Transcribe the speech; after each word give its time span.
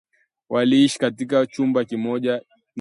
Waliishi 0.49 0.99
katika 0.99 1.45
chumba 1.45 1.85
kimoja 1.85 2.31
na 2.31 2.39
Salma 2.39 2.55